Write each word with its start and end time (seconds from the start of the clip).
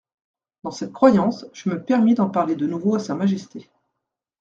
Dans 0.63 0.71
cette 0.71 0.93
croyance, 0.93 1.45
je 1.53 1.69
me 1.69 1.79
permis 1.83 2.15
d'en 2.15 2.27
parler 2.27 2.55
de 2.55 2.65
nouveau 2.65 2.95
à 2.95 2.99
Sa 2.99 3.13
Majesté. 3.13 3.69